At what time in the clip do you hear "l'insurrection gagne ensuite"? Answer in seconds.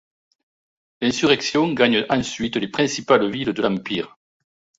1.01-2.55